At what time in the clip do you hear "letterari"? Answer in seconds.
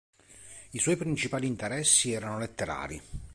2.39-2.99